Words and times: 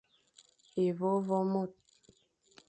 Évôvô 0.85 1.37
é 1.43 1.47
môr. 1.51 1.69